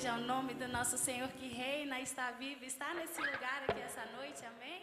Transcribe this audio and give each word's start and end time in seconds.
seja 0.00 0.14
o 0.14 0.20
nome 0.20 0.54
do 0.54 0.66
nosso 0.66 0.96
Senhor 0.96 1.28
que 1.28 1.46
reina, 1.46 2.00
está 2.00 2.30
vivo, 2.30 2.64
está 2.64 2.94
nesse 2.94 3.20
lugar 3.20 3.64
aqui 3.68 3.82
essa 3.82 4.02
noite, 4.16 4.42
amém? 4.46 4.80